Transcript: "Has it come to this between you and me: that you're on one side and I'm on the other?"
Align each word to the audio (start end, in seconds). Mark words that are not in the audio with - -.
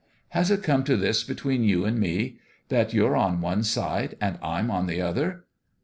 "Has 0.29 0.49
it 0.49 0.63
come 0.63 0.83
to 0.85 0.97
this 0.97 1.23
between 1.23 1.63
you 1.63 1.85
and 1.85 1.99
me: 1.99 2.39
that 2.69 2.91
you're 2.91 3.15
on 3.15 3.39
one 3.39 3.61
side 3.61 4.17
and 4.19 4.39
I'm 4.41 4.71
on 4.71 4.87
the 4.87 4.99
other?" 4.99 5.43